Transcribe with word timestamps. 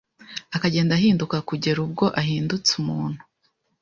akagenda 0.55 0.91
ahinduka 0.97 1.37
kugera 1.49 1.77
ubwo 1.85 2.05
ahindutse 2.21 2.71
umuntu. 2.81 3.21